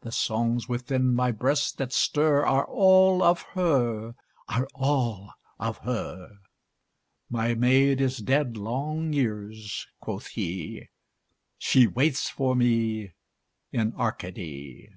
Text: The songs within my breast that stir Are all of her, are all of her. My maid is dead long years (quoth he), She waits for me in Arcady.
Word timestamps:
The 0.00 0.12
songs 0.12 0.66
within 0.66 1.12
my 1.14 1.30
breast 1.30 1.76
that 1.76 1.92
stir 1.92 2.42
Are 2.42 2.64
all 2.64 3.22
of 3.22 3.42
her, 3.52 4.14
are 4.48 4.66
all 4.74 5.34
of 5.58 5.76
her. 5.84 6.38
My 7.28 7.54
maid 7.54 8.00
is 8.00 8.16
dead 8.16 8.56
long 8.56 9.12
years 9.12 9.86
(quoth 10.00 10.28
he), 10.28 10.88
She 11.58 11.86
waits 11.86 12.30
for 12.30 12.56
me 12.56 13.12
in 13.70 13.92
Arcady. 13.94 14.88